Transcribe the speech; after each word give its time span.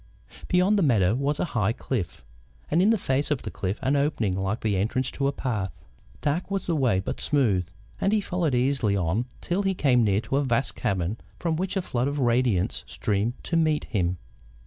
Beyond 0.47 0.79
the 0.79 0.81
meadow 0.81 1.13
was 1.13 1.39
a 1.39 1.45
high 1.53 1.73
cliff, 1.73 2.25
and 2.71 2.81
in 2.81 2.89
the 2.89 2.97
face 2.97 3.29
of 3.29 3.43
the 3.43 3.51
cliff 3.51 3.77
an 3.83 3.95
opening 3.95 4.35
like 4.35 4.61
the 4.61 4.75
entrance 4.75 5.11
to 5.11 5.27
a 5.27 5.31
path. 5.31 5.71
Dark 6.21 6.49
was 6.49 6.65
the 6.65 6.75
way, 6.75 6.99
but 6.99 7.21
smooth, 7.21 7.67
and 7.99 8.11
he 8.11 8.19
followed 8.19 8.55
easily 8.55 8.97
on 8.97 9.25
till 9.41 9.61
he 9.61 9.75
came 9.75 10.03
near 10.03 10.19
to 10.21 10.37
a 10.37 10.43
vast 10.43 10.73
cavern 10.73 11.17
from 11.37 11.55
which 11.55 11.77
a 11.77 11.83
flood 11.83 12.07
of 12.07 12.17
radiance 12.17 12.83
streamed 12.87 13.33
to 13.43 13.55
meet 13.55 13.83
him. 13.83 14.17